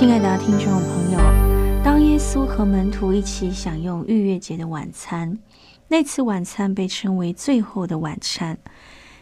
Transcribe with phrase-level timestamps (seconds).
[0.00, 1.18] 亲爱的听众朋友，
[1.84, 5.38] 当耶稣和门徒一起享用逾越节的晚餐，
[5.88, 8.56] 那次晚餐被称为最后的晚餐。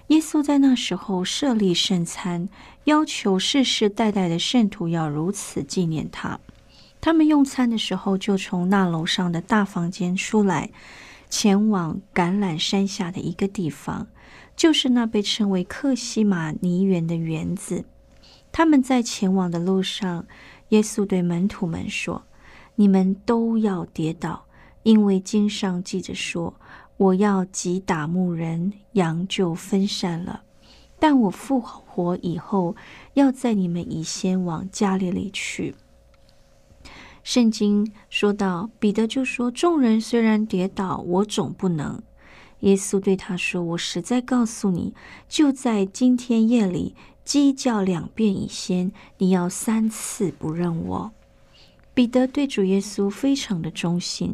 [0.07, 2.49] 耶稣在那时候设立圣餐，
[2.85, 6.39] 要求世世代代的圣徒要如此纪念他。
[7.01, 10.71] 他们用餐的时候，就从那楼上的大房间出来，
[11.29, 14.07] 前往橄榄山下的一个地方，
[14.55, 17.85] 就是那被称为克西马尼园的园子。
[18.53, 20.25] 他们在前往的路上。
[20.69, 22.23] 耶稣对门徒们说
[22.77, 24.45] ：“你们都要跌倒，
[24.83, 26.55] 因为经上记着说，
[26.97, 30.43] 我要击打牧人，羊就分散了。
[30.99, 32.77] 但我复活以后，
[33.15, 35.75] 要在你们以先往家里里去。”
[37.25, 42.03] 圣经说到，彼得就说：“众人虽然跌倒，我总不能。”
[42.61, 44.93] 耶稣对他说：“我实在告诉你，
[45.29, 46.95] 就在今天夜里。”
[47.29, 51.13] 鸡叫两遍以先，你要三次不认我。
[51.93, 54.33] 彼得对主耶稣非常的忠心，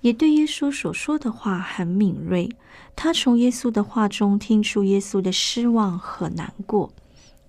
[0.00, 2.50] 也对耶稣所说的话很敏锐。
[2.96, 6.92] 他从耶稣的话中听出耶稣的失望和难过，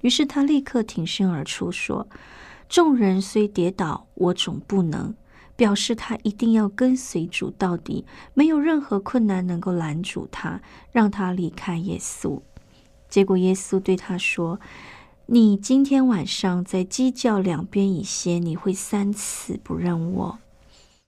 [0.02, 2.08] 于是他立刻挺身而出说
[2.70, 5.16] ：“众人虽跌倒，我总不能。”
[5.58, 12.40] 表示他一定要跟随主到底，没有任何困难能够拦阻他，让他离开耶稣。
[13.08, 14.60] 结果，耶稣对他说
[15.26, 20.40] ：“你今天晚上在鸡叫两边以先，你会三次不认我。”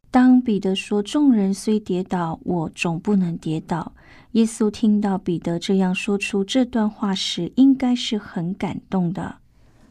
[0.10, 3.92] 当彼得说：“众人虽跌倒，我总不能跌倒。”
[4.32, 9.40] 耶稣听到彼得这样说出这段话时，应该是很感动的。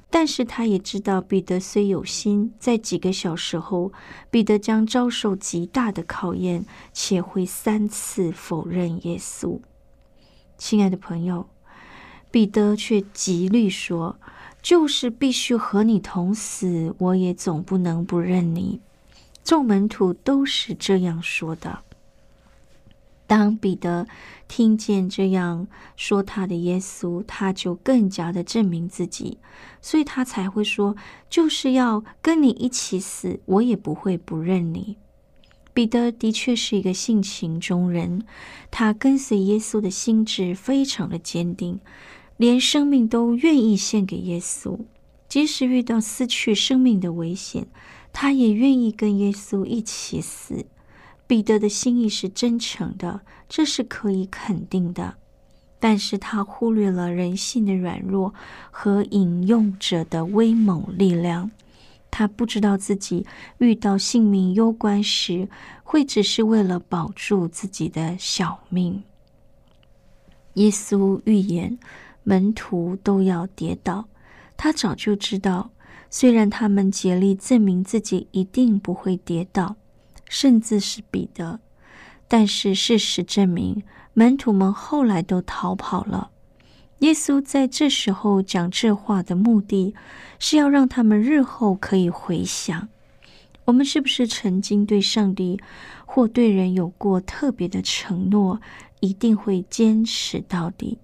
[0.08, 3.92] 但是他也知道，彼得虽有心，在几个小时后，
[4.30, 6.64] 彼得将遭受极大的考验，
[6.94, 9.60] 且会三次否认耶稣。
[10.56, 11.46] 亲爱的朋友。
[12.34, 14.18] 彼得却极力说
[14.60, 18.80] ：“就是必须和你同死，我也总不能不认你。”
[19.44, 21.78] 众门徒都是这样说的。
[23.28, 24.08] 当彼得
[24.48, 29.38] 听见这样说他的耶稣，他就更加的证明自己，
[29.80, 30.96] 所以他才会说
[31.30, 34.96] ：“就是要跟你一起死，我也不会不认你。”
[35.72, 38.24] 彼得的确是一个性情中人，
[38.72, 41.78] 他跟随耶稣的心智非常的坚定。
[42.36, 44.78] 连生命都愿意献给耶稣，
[45.28, 47.68] 即使遇到失去生命的危险，
[48.12, 50.66] 他也愿意跟耶稣一起死。
[51.26, 55.14] 彼得的心意是真诚的，这是可以肯定的。
[55.78, 58.34] 但是他忽略了人性的软弱
[58.70, 61.50] 和引用者的威猛力量。
[62.10, 63.26] 他不知道自己
[63.58, 65.48] 遇到性命攸关时，
[65.82, 69.02] 会只是为了保住自己的小命。
[70.54, 71.78] 耶稣预言。
[72.24, 74.08] 门徒都要跌倒，
[74.56, 75.70] 他早就知道。
[76.10, 79.74] 虽然他们竭力证明自己一定不会跌倒，
[80.28, 81.58] 甚至是彼得，
[82.28, 86.30] 但是事实证明，门徒们后来都逃跑了。
[87.00, 89.92] 耶稣在这时候讲这话的目的，
[90.38, 92.88] 是要让他们日后可以回想：
[93.64, 95.60] 我们是不是曾经对上帝
[96.06, 98.60] 或对人有过特别的承诺，
[99.00, 100.98] 一定会坚持到底。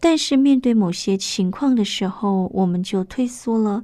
[0.00, 3.82] 但是面对某些情况的时候，我们就退缩了，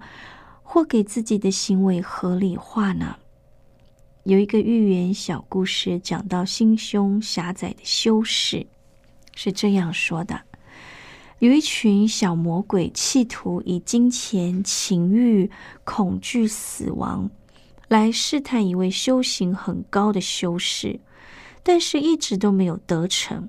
[0.63, 3.17] 或给自己的行为合理化呢？
[4.25, 8.67] 有一个寓言小故事讲到心胸狭窄的修士，
[9.35, 10.43] 是这样说的：
[11.39, 15.51] 有一群小魔鬼，企图以金钱、情欲、
[15.85, 17.31] 恐惧死亡
[17.89, 21.01] 来试探一位修行很高的修士，
[21.63, 23.49] 但是一直都没有得逞。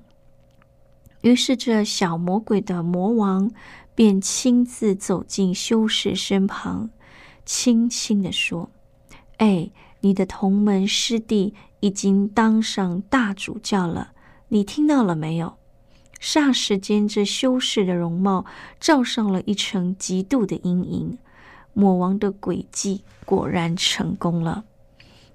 [1.21, 3.51] 于是，这小魔鬼的魔王
[3.93, 6.89] 便亲自走进修士身旁，
[7.45, 8.71] 轻轻地说
[9.37, 9.69] ：“哎，
[9.99, 14.13] 你的同门师弟已经当上大主教了，
[14.47, 15.57] 你听到了没有？”
[16.19, 18.45] 霎时间，这修士的容貌
[18.79, 21.17] 罩上了一层极度的阴影。
[21.73, 24.65] 魔王的诡计果然成功了。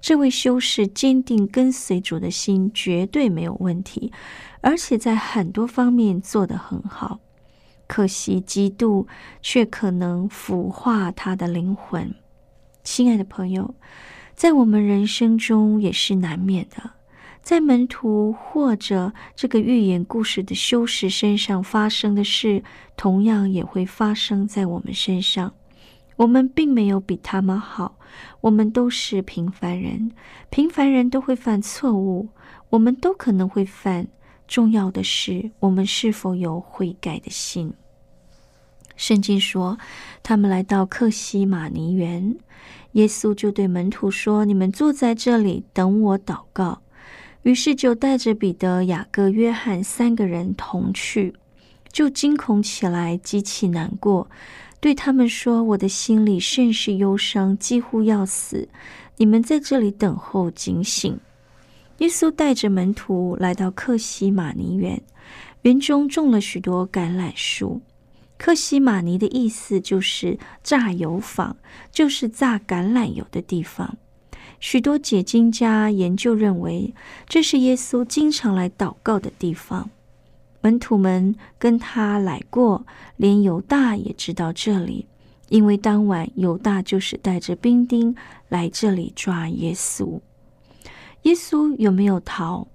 [0.07, 4.13] 这位修士坚定跟随主的心绝对没有问题，
[4.61, 7.19] 而且在很多方面做得很好。
[7.87, 9.05] 可惜嫉妒
[9.41, 12.15] 却可能腐化他的灵魂。
[12.85, 13.75] 亲爱的朋友，
[14.33, 16.91] 在我们人生中也是难免的。
[17.41, 22.63] 在门徒或者这个寓言故事的修士身上发生的事，
[22.95, 25.53] 同样也会发生在我们身上。
[26.17, 27.97] 我们并没有比他们好，
[28.41, 30.11] 我们都是平凡人，
[30.49, 32.29] 平凡人都会犯错误，
[32.69, 34.07] 我们都可能会犯。
[34.47, 37.73] 重要的是，我们是否有悔改的心。
[38.95, 39.77] 圣经说，
[40.23, 42.35] 他们来到克西马尼园，
[42.93, 46.81] 耶稣就对门徒说：“你们坐在这里，等我祷告。”
[47.43, 51.35] 于是就带着彼得、雅各、约翰三个人同去，
[51.91, 54.29] 就惊恐起来，极其难过，
[54.79, 58.69] 对他们说：“我的心里甚是忧伤，几乎要死。
[59.17, 61.19] 你们在这里等候，警醒。”
[61.97, 65.01] 耶稣带着门徒来到克西马尼园，
[65.63, 67.81] 园中种了许多橄榄树。
[68.37, 71.57] 克西马尼的意思就是榨油坊，
[71.91, 73.97] 就是榨橄榄油的地方。
[74.59, 76.93] 许多解经家研究认为，
[77.27, 79.89] 这是耶稣经常来祷告的地方。
[80.67, 82.85] 门徒们跟他来过，
[83.15, 85.07] 连犹大也知道这里，
[85.47, 88.13] 因为当晚犹大就是带着兵丁
[88.49, 90.19] 来这里抓耶稣。
[91.21, 92.67] 耶稣有没有逃？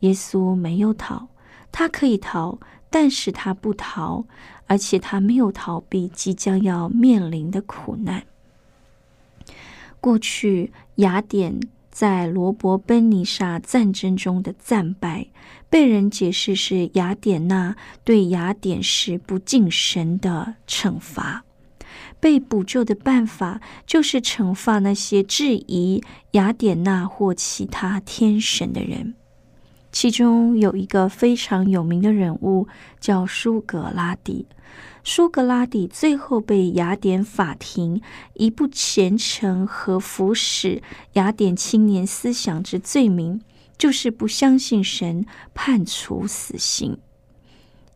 [0.00, 1.28] 耶稣没有逃，
[1.72, 2.58] 他可以逃，
[2.90, 4.26] 但是他不逃，
[4.66, 8.24] 而且他没有逃避即将要面临的苦难。
[10.02, 11.58] 过去雅典
[11.98, 15.26] 在罗伯奔尼撒战争中的战败，
[15.68, 17.74] 被人解释是雅典娜
[18.04, 21.44] 对雅典时不敬神的惩罚。
[22.20, 26.00] 被补救的办法就是惩罚那些质疑
[26.30, 29.16] 雅典娜或其他天神的人。
[29.90, 32.68] 其中有一个非常有名的人物
[33.00, 34.46] 叫苏格拉底。
[35.10, 38.02] 苏格拉底最后被雅典法庭
[38.34, 40.82] 以不虔诚和服使
[41.14, 43.40] 雅典青年思想之罪名，
[43.78, 45.24] 就是不相信神，
[45.54, 46.98] 判处死刑。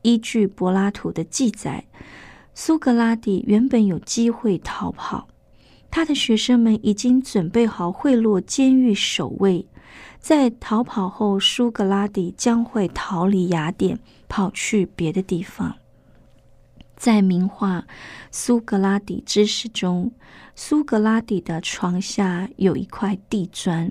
[0.00, 1.85] 依据柏拉图的记载，
[2.55, 5.29] 苏格拉底原本有机会逃跑，
[5.91, 9.67] 他的学生们已经准备好贿赂监狱守卫，
[10.19, 13.99] 在逃跑后，苏格拉底将会逃离雅典，
[14.31, 15.76] 跑去别的地方。
[17.02, 17.81] 在名画
[18.31, 20.12] 《苏格拉底知识》中，
[20.54, 23.90] 苏格拉底的床下有一块地砖，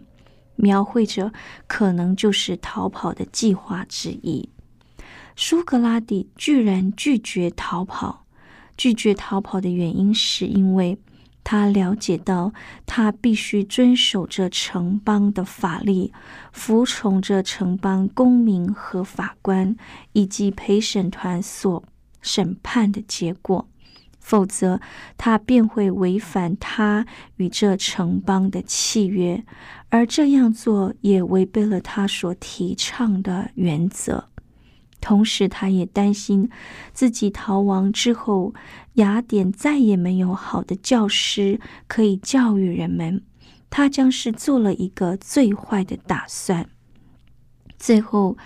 [0.56, 1.34] 描绘着
[1.68, 4.48] 可能就是逃跑的计划之一。
[5.36, 8.26] 苏格拉底居然拒绝逃跑，
[8.78, 10.98] 拒绝逃跑的原因是因为
[11.44, 12.54] 他了解到
[12.86, 16.14] 他必须遵守着城邦的法律，
[16.54, 19.76] 服从着城邦公民和法官
[20.14, 21.84] 以及陪审团所。
[22.22, 23.68] 审判的结果，
[24.20, 24.80] 否则
[25.18, 27.06] 他便会违反他
[27.38, 29.44] 与这城邦的契约，
[29.90, 34.30] 而这样做也违背了他所提倡的原则。
[35.00, 36.48] 同时，他也担心
[36.94, 38.54] 自己逃亡之后，
[38.94, 43.24] 雅典再也没有好的教师可以教育人们，
[43.72, 46.70] 他将是做了一个最坏的打算。
[47.80, 48.38] 最后，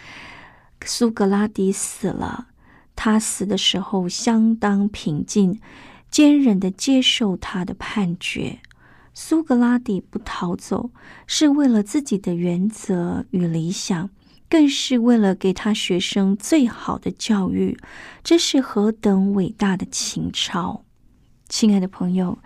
[0.86, 2.48] 苏格拉底死了。
[2.96, 5.60] 他死的时候相当平静，
[6.10, 8.60] 坚忍的接受他的判决。
[9.14, 10.92] 苏格拉底不逃走，
[11.28, 14.10] 是为了自己的原则与理想，
[14.50, 17.78] 更是为了给他学生最好的教育。
[18.24, 20.85] 这是何等伟大的情操！
[21.48, 22.40] 亲爱的朋友。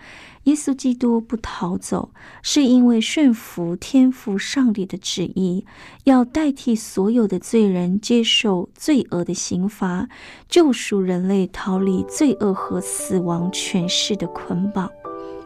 [0.44, 5.66] 耶稣基督不逃走，是因为顺服天父上帝的旨意，
[6.06, 10.08] 要代替所有的罪人接受罪恶的刑罚，
[10.48, 14.90] 救赎人类逃离罪恶和死亡权势的捆绑。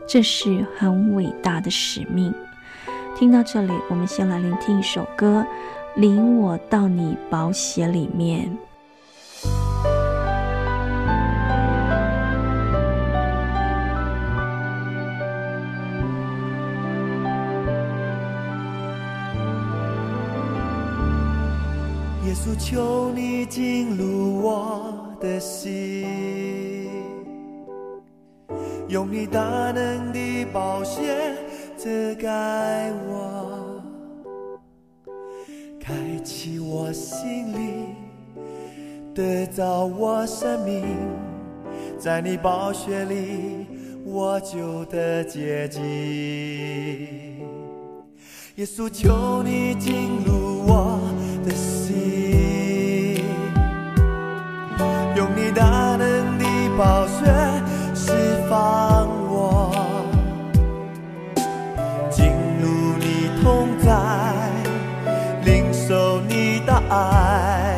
[0.07, 2.33] 这是很伟大的使命。
[3.15, 5.45] 听到这里，我们先来聆听一首歌，
[6.00, 8.57] 《领我到你宝血里面》。
[22.33, 26.89] 耶稣，求你进入我的心，
[28.87, 29.39] 用你大
[29.71, 31.37] 能的宝血
[31.77, 33.79] 遮盖我，
[35.79, 37.95] 开启我心灵，
[39.13, 40.83] 得到我生命，
[41.99, 43.67] 在你宝血里，
[44.03, 45.83] 我就得洁净。
[48.55, 50.99] 耶稣，求你进入我
[51.43, 53.23] 的心，
[55.15, 56.45] 用你大能的
[56.77, 57.25] 宝血
[57.93, 58.12] 释
[58.50, 59.75] 放我，
[62.09, 62.25] 进
[62.62, 63.91] 入你同在，
[65.43, 67.77] 领受你的爱，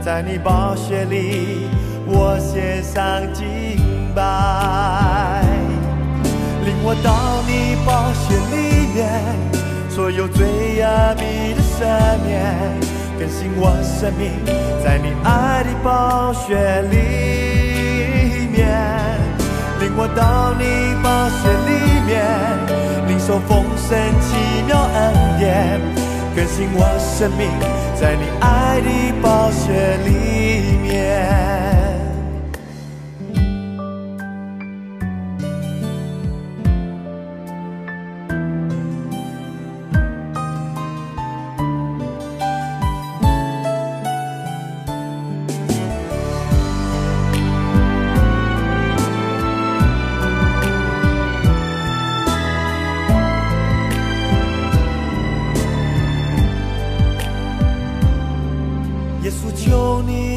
[0.00, 1.68] 在你宝血里，
[2.06, 3.46] 我献上敬
[4.14, 5.42] 拜，
[6.64, 8.56] 领我到你宝血里
[8.94, 8.96] 面。
[9.88, 10.46] 所有罪
[10.82, 11.86] 恶比的赦
[12.22, 12.54] 免，
[13.18, 14.30] 更新我生命，
[14.84, 16.54] 在你爱的暴雪
[16.90, 18.68] 里面，
[19.80, 20.62] 领我到你
[21.02, 21.70] 宝血里
[22.06, 22.22] 面，
[23.08, 25.80] 领受丰盛奇妙恩典，
[26.34, 27.48] 更新我生命，
[27.98, 28.88] 在你爱的
[29.22, 31.95] 暴雪里面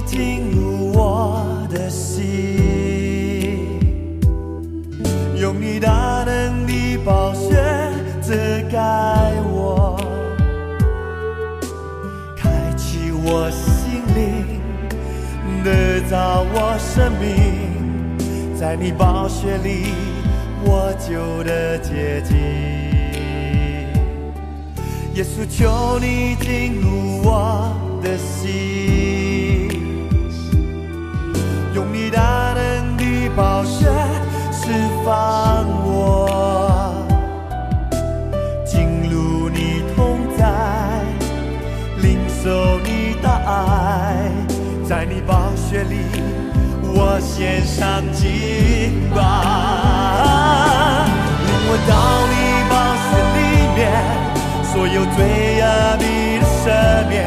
[0.09, 2.25] 进入我的心，
[5.39, 7.53] 用你大能的宝血
[8.23, 8.33] 遮
[8.71, 9.95] 盖我，
[12.35, 14.59] 开启我心灵，
[15.63, 19.93] 得造我生命，在你宝血里
[20.65, 22.35] 我救的捷径。
[25.13, 29.28] 耶稣求你进入我的心。
[32.11, 33.85] 大能的宝血
[34.51, 34.71] 释
[35.05, 37.05] 放我，
[38.65, 40.43] 进入你同在，
[42.01, 44.31] 领受你的爱，
[44.87, 45.97] 在你宝血里，
[46.83, 49.19] 我献上敬拜，
[51.45, 51.91] 领我到
[52.29, 52.33] 你
[52.69, 52.73] 宝
[53.05, 53.39] 血里
[53.75, 53.79] 面，
[54.63, 55.65] 所有罪恶
[55.99, 56.65] 你的赦
[57.07, 57.17] 免，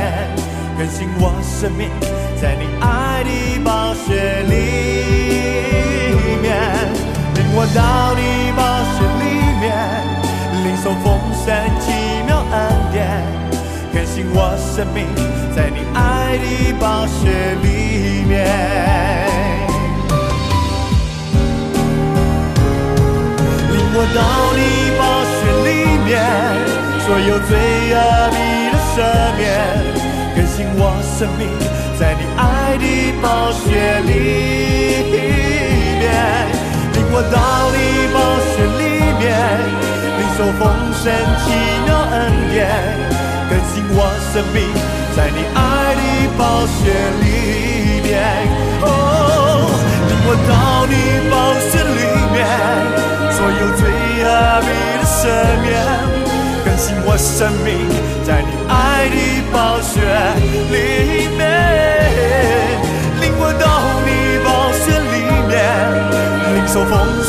[0.76, 1.88] 更新我生命，
[2.40, 3.01] 在你爱。
[3.24, 3.30] 的
[3.64, 4.52] 宝血里
[6.40, 6.50] 面，
[7.34, 8.20] 领我到你
[8.56, 8.60] 宝
[8.92, 9.24] 血里
[9.60, 9.64] 面，
[10.64, 11.06] 领受丰
[11.44, 11.46] 盛
[11.80, 11.84] 奇
[12.26, 12.56] 妙恩
[12.92, 13.00] 典，
[13.92, 15.06] 更新我生命，
[15.54, 16.44] 在你爱的
[16.80, 17.20] 宝血
[17.62, 17.66] 里
[18.28, 18.32] 面。
[23.70, 24.20] 领我到
[24.56, 24.60] 你
[24.98, 25.38] 宝血
[25.68, 25.70] 里
[26.04, 26.10] 面，
[27.04, 27.50] 所有罪
[27.94, 27.96] 恶
[28.32, 28.36] 你
[28.72, 28.96] 的赦
[29.38, 29.40] 免，
[30.34, 30.80] 更新我
[31.18, 31.40] 生命，
[31.98, 32.42] 在你爱
[32.78, 34.10] 的宝血里
[35.10, 36.04] 面，
[36.94, 37.36] 领我到
[37.72, 37.76] 你
[38.12, 38.16] 宝
[38.50, 38.82] 血里
[39.18, 39.22] 面，
[40.18, 40.60] 领受丰
[40.92, 41.04] 盛
[41.42, 41.44] 奇
[41.86, 42.14] 妙恩
[42.50, 42.60] 典，
[43.48, 43.98] 更新我
[44.32, 44.56] 生命，
[45.16, 45.58] 在你爱
[45.94, 46.00] 的
[46.38, 46.80] 宝血
[47.20, 47.24] 里
[48.02, 48.10] 面，
[48.82, 48.86] 哦，
[50.08, 50.50] 领我到
[50.86, 50.94] 你
[51.30, 51.32] 宝
[51.70, 52.00] 血里
[52.32, 52.36] 面。
[53.32, 53.80] 所有罪
[54.22, 54.26] 恶
[54.62, 55.18] 你的赦
[55.62, 55.66] 免，
[56.64, 57.68] 更新我生命，
[58.24, 59.16] 在你爱的
[59.50, 59.98] 宝血
[60.70, 61.01] 里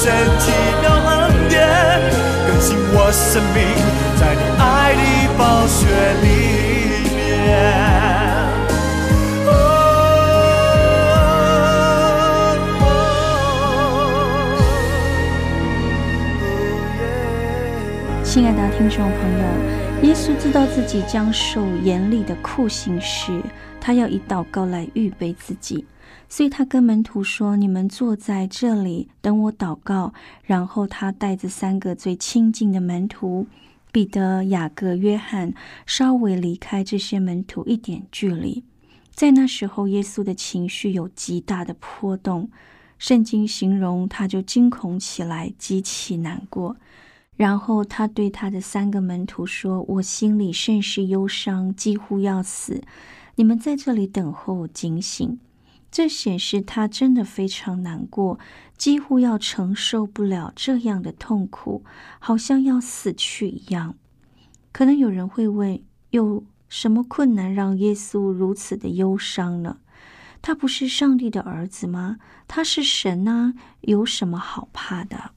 [0.03, 1.63] 受丰盛奇妙恩典，
[2.45, 3.63] 更新我生命，
[4.19, 5.01] 在你爱的
[5.37, 5.87] 暴雪
[6.21, 6.27] 里
[7.15, 7.23] 面。
[18.25, 19.45] 亲爱的听众朋友，
[20.01, 23.31] 耶稣知道自己将受严厉的酷刑时，
[23.79, 25.85] 他要以祷告来预备自己，
[26.29, 33.45] 所以他跟门徒说：“你们坐在这里等我祷告。”然后他带着三个最亲近的门徒
[33.91, 35.53] 彼得、雅各、约翰，
[35.85, 38.63] 稍微离开这些门徒一点距离。
[39.11, 42.49] 在那时候，耶稣的情绪有极大的波动，
[42.97, 46.75] 圣经形容他就惊恐起来，极其难过。
[47.35, 52.81] 然后他对他的三个门徒说：“我心里甚是忧伤，几乎要死。
[53.35, 55.39] 你们在这里等候，警醒。”
[55.93, 58.39] 这显示他真的非常难过，
[58.75, 61.85] 几乎要承受不了这样的痛苦，
[62.17, 63.95] 好像要死去一样。
[64.71, 69.77] 可能有人会问：“有什么困难让耶稣如此的忧伤呢？
[70.41, 72.17] 他不是上帝的儿子吗？
[72.47, 75.29] 他是神呢，有什么好怕的？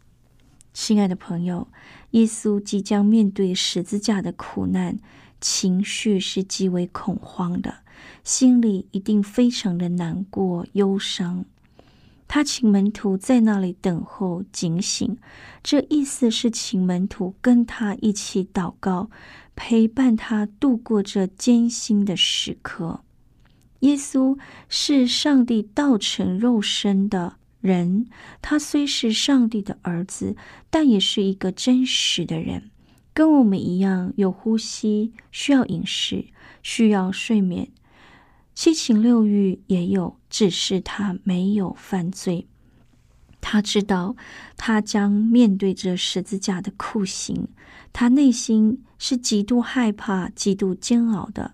[0.73, 1.69] 亲爱的朋友，
[2.13, 4.99] 耶稣即将面对十字架的苦难，
[5.39, 7.81] 情绪是极为恐慌的，
[8.27, 11.45] 心里一定非常的难过、忧伤。
[12.27, 15.17] 他请门徒在那里等候、警醒，
[15.63, 19.09] 这意思是请门徒跟他一起祷告，
[19.55, 23.03] 陪伴他度过这艰辛的时刻。
[23.81, 24.37] 耶稣
[24.69, 28.09] 是上帝道成肉身的人，
[28.43, 30.35] 他虽是上帝的儿子，
[30.69, 32.71] 但也是一个真实的人，
[33.15, 36.25] 跟我们一样有呼吸，需要饮食，
[36.61, 37.69] 需要睡眠。
[38.57, 42.47] 七情六欲也有，只是他没有犯罪。
[43.43, 44.17] 他知道
[44.57, 47.49] 他将面对着十字架的酷刑，
[47.93, 51.53] 他内心是极度害怕、极度煎熬的。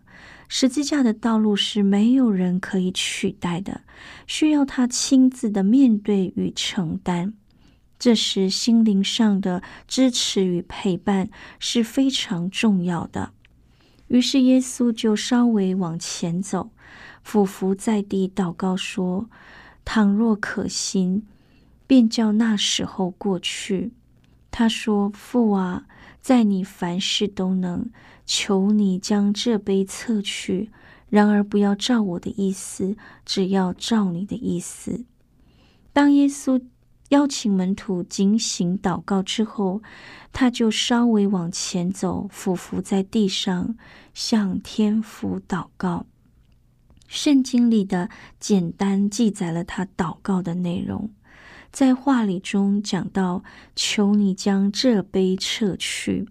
[0.49, 3.80] 十字架的道路是没有人可以取代的，
[4.28, 7.35] 需要他亲自的面对与承担。
[7.99, 11.28] 这时，心灵上的支持与陪伴
[11.59, 13.32] 是非常重要的。
[14.06, 16.71] 于是，耶稣就稍微往前走。
[17.22, 19.28] 俯伏在地祷告说
[19.84, 21.22] ：“倘若可行，
[21.86, 23.92] 便叫那时候过去。”
[24.50, 25.86] 他说：“父啊，
[26.20, 27.90] 在你凡事都能，
[28.26, 30.70] 求你将这杯撤去。
[31.08, 35.04] 然而不要照我的意思，只要照你的意思。”
[35.92, 36.62] 当耶稣
[37.10, 39.82] 邀请门徒警醒祷告之后，
[40.32, 43.76] 他就稍微往前走，俯伏在地上，
[44.14, 46.06] 向天父祷告。
[47.12, 48.09] 圣经里的
[48.40, 51.11] 简单记载了他祷告的内容，
[51.71, 53.45] 在话里中讲到
[53.76, 56.26] ：“求你将这杯撤去。”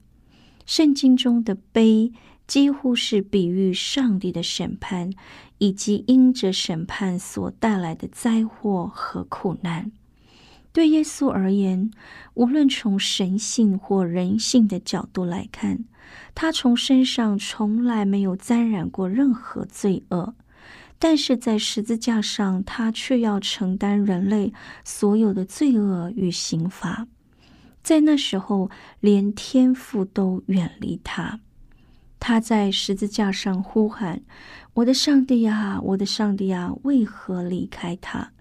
[0.65, 2.11] 圣经中的杯
[2.47, 5.11] 几乎是比喻上帝的审判，
[5.59, 9.91] 以及因着审判所带来的灾祸和苦难。
[10.73, 11.91] 对耶稣而言，
[12.33, 15.85] 无论从神性或人性的角度来看，
[16.33, 20.33] 他从身上从来没有沾染过任何罪恶。
[21.03, 27.07] 但是在十字架上，他却要承担人类所有的罪恶与刑罚。
[27.81, 31.39] 在那时候，连天父都远离他。
[32.19, 34.21] 他在十字架上呼喊
[34.75, 38.31] ：“我的上帝啊，我的上帝啊，为何离开他？”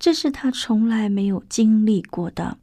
[0.00, 2.58] 这是他从来没有经历过的。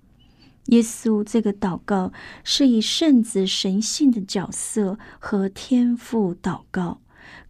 [0.65, 2.11] 耶稣这个祷告
[2.43, 6.99] 是以圣子神性的角色和天父祷告。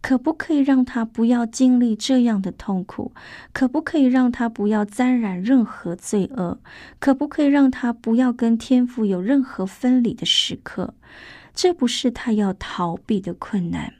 [0.00, 3.12] 可不可以让他不要经历这样的痛苦？
[3.52, 6.60] 可不可以让他不要沾染任何罪恶？
[6.98, 10.94] 可不可以让他不要跟天父有任何分离的时刻？
[11.52, 13.94] 这不是他要逃避的困难，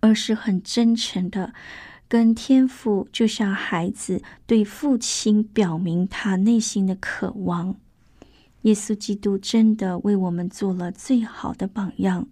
[0.00, 1.52] 而是很真诚的
[2.06, 7.74] 跟天父，就像孩子对父亲表明他内心的渴望。
[8.62, 12.28] 耶稣基督真的为我们做了最好的榜样。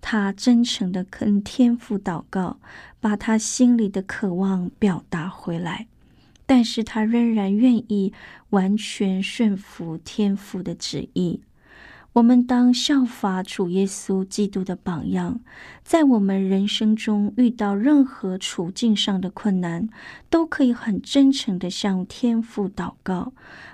[0.00, 2.58] 他真诚的跟天父祷告，
[3.00, 5.86] 把他心里的渴望表达回来，
[6.46, 8.12] 但是他仍然愿意
[8.50, 11.40] 完全顺服天父的旨意。
[12.18, 15.38] 我们当效法主耶稣基督的榜样，
[15.84, 19.88] 在我们人生中遇到任何处境上的困难，
[20.28, 23.32] 都可以很真诚的向天父祷告，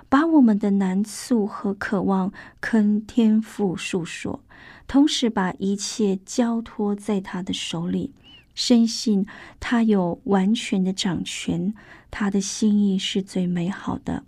[0.09, 4.39] 把我们的难处和渴望跟天父诉说。
[4.85, 8.13] 同时把一切交托在他的手里，
[8.53, 9.25] 深信
[9.59, 11.73] 他有完全的掌权，
[12.11, 14.23] 他的心意是最美好的。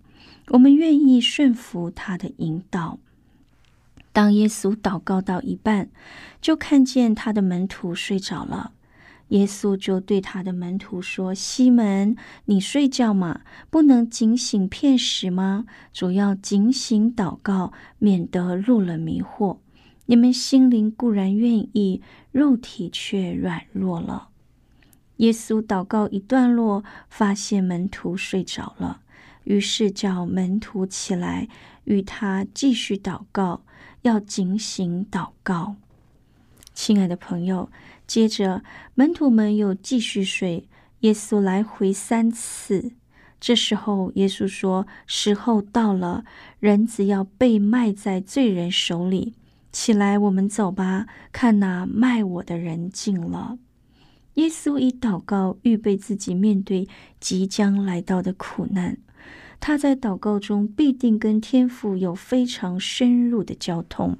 [0.48, 2.98] 我们愿意顺服他的引导。
[4.18, 5.90] 当耶稣祷告到一半，
[6.40, 8.72] 就看见他的门徒睡着了。
[9.28, 13.42] 耶稣就对他的门徒说：“西门，你睡觉吗？
[13.70, 15.66] 不能警醒片时吗？
[15.92, 19.58] 主要警醒祷告，免得入了迷惑。”
[20.06, 22.02] 你们心灵固然愿意，
[22.32, 24.30] 肉体却软弱了。
[25.18, 29.02] 耶稣祷告一段落，发现门徒睡着了，
[29.44, 31.48] 于是叫门徒起来，
[31.84, 33.62] 与他继续祷告，
[34.08, 35.76] 要警醒祷告。
[36.72, 37.70] 亲爱的朋友，
[38.06, 38.62] 接着
[38.94, 40.66] 门徒们又继续睡。
[41.00, 42.92] 耶稣来回三次，
[43.38, 46.24] 这时候耶稣说：“时候到了，
[46.58, 49.34] 人子要被卖在罪人手里。”
[49.70, 51.06] 起来，我们走吧。
[51.30, 53.58] 看那卖我的人进了。
[54.34, 56.88] 耶稣以祷告预备自己面对
[57.20, 58.96] 即将来到的苦难。
[59.60, 64.16] 他在祷告中必定跟天父有非常深入的交通。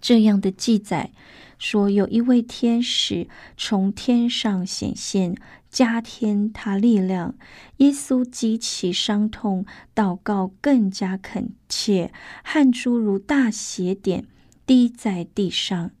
[0.00, 1.12] 这样的记载
[1.58, 5.36] 说，有一位天使从天上显现，
[5.70, 7.36] 加添他力量。
[7.76, 14.26] 耶稣极其伤痛，祷告更加恳切，汗珠如大血点
[14.66, 15.92] 滴在地上。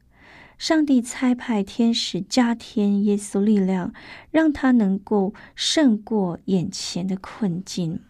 [0.58, 3.92] 上帝差派天使加添耶稣力量，
[4.32, 8.00] 让他能够胜过眼前的困境。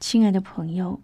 [0.00, 1.00] 亲爱的朋友。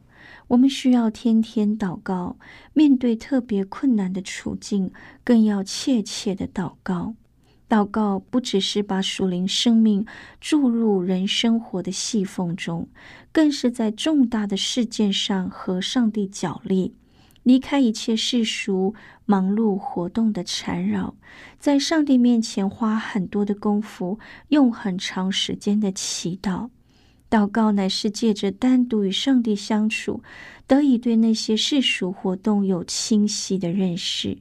[0.49, 2.37] 我们需要天天祷告，
[2.73, 4.91] 面对特别困难的处境，
[5.23, 7.15] 更要切切的祷告。
[7.69, 10.07] 祷告不只是把属灵生命
[10.41, 12.89] 注入人生活的细缝中，
[13.33, 16.95] 更是在重大的事件上和上帝角力，
[17.43, 21.15] 离开一切世俗忙碌活动的缠绕，
[21.59, 26.69] 在上帝面前花很多的功夫，用很长时间的祈祷。
[27.31, 30.23] 祷告乃是借着单独与上帝相处，
[30.67, 34.39] 得以对那些世俗活动有清晰的认识。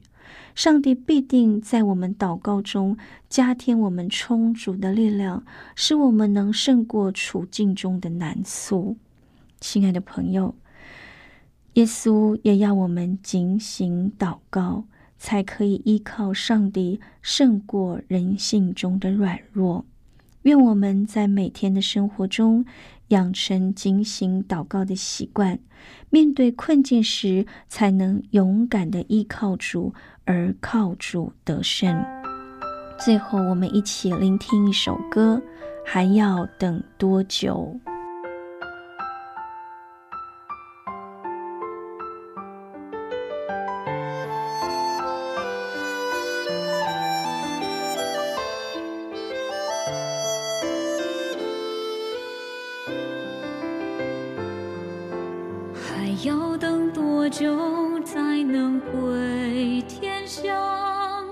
[0.54, 2.96] 上帝必定在我们祷告中
[3.28, 5.44] 加添我们充足的力量，
[5.74, 8.96] 使我们能胜过处境中的难处。
[9.60, 10.54] 亲爱的朋友，
[11.72, 14.84] 耶稣也要我们警醒祷告，
[15.18, 19.84] 才可以依靠上帝胜过人性中的软弱。
[20.44, 22.66] 愿我们在每天的生活中
[23.08, 25.58] 养成警醒祷告的习惯，
[26.10, 31.98] 面对困境时才能勇敢的依靠主，而靠主得胜。
[32.98, 35.40] 最后，我们一起聆听一首歌，
[35.82, 37.74] 还要等多久？
[56.24, 61.26] 要等多久才能回天上？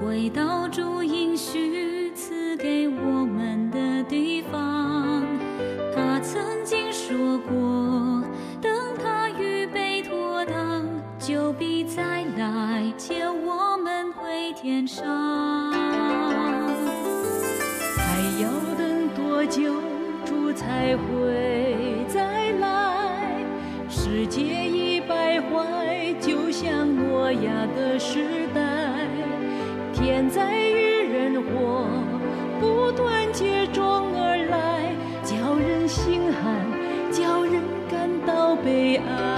[0.00, 5.24] 回到主应许赐给我们的地方。
[5.94, 8.24] 他曾经说过，
[8.60, 10.84] 等他预备妥当，
[11.16, 15.72] 就必再来接我们回天上。
[17.96, 19.72] 还要等多久，
[20.24, 21.33] 主才会？
[38.64, 39.33] 悲哀。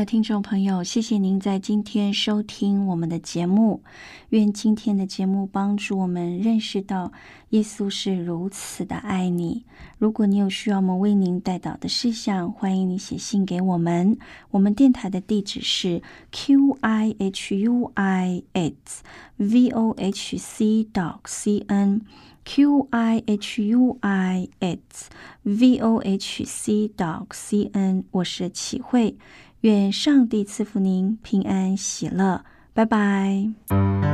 [0.00, 3.82] 的听众朋友，谢谢您在今天收听我们的节目。
[4.30, 7.12] 愿今天的节目帮助我们认识到
[7.50, 9.66] 耶稣是如此的爱你。
[9.98, 14.16] 如果你有需要我们为您带导的事项，欢迎你写信给我们。
[14.52, 16.00] 我们电台的地址是
[16.32, 19.02] q i h u i s
[19.36, 22.00] v o h c dot c n
[22.46, 25.10] q i h u i s
[25.42, 28.04] v o h c dot c n。
[28.12, 29.18] 我是启慧。
[29.60, 34.09] 愿上帝赐福您平安喜乐，拜拜。